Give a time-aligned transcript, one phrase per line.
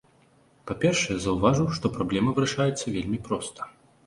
[0.71, 3.71] Па-першае, заўважу, што праблема вырашаецца вельмі проста.